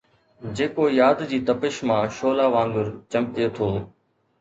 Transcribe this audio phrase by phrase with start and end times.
[0.61, 3.69] جيڪو ياد جي تپش مان شعلا وانگر چمڪي ٿو